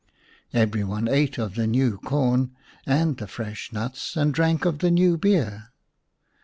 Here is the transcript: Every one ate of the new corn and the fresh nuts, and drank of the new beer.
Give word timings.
Every 0.51 0.83
one 0.83 1.07
ate 1.07 1.37
of 1.37 1.53
the 1.53 1.67
new 1.67 1.99
corn 1.99 2.55
and 2.87 3.17
the 3.17 3.27
fresh 3.27 3.71
nuts, 3.71 4.17
and 4.17 4.33
drank 4.33 4.65
of 4.65 4.79
the 4.79 4.89
new 4.89 5.15
beer. 5.15 5.67